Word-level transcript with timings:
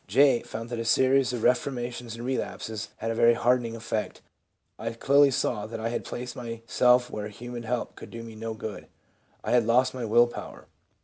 J. 0.07 0.41
found 0.41 0.71
that 0.71 0.79
a 0.79 0.83
series 0.85 1.31
of 1.31 1.43
refor 1.43 1.71
mations 1.71 2.15
and 2.15 2.25
relapses 2.25 2.89
"had 2.97 3.11
a 3.11 3.13
very 3.13 3.35
hardening 3.35 3.75
effect." 3.75 4.19
"I 4.79 4.89
saw 4.93 4.97
clearly 4.97 5.29
that 5.29 5.79
I 5.79 5.89
had 5.89 6.03
placed 6.05 6.35
myself 6.35 7.11
where 7.11 7.27
human 7.27 7.61
help 7.61 7.95
could 7.95 8.09
do 8.09 8.23
me 8.23 8.33
no 8.33 8.55
good. 8.55 8.87
I 9.43 9.51
had 9.51 9.67
lost 9.67 9.93
my 9.93 10.05
will 10.05 10.25
power. 10.25 10.65